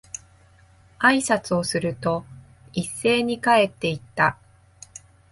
[0.97, 2.25] 挨拶をすると、
[2.73, 4.39] 一斉に帰って行った。